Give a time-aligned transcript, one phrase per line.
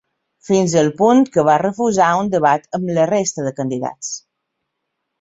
[0.47, 4.15] Fins al punt que va refusar un debat amb la resta de candidats.